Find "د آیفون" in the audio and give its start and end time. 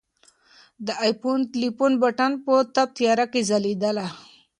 0.85-1.39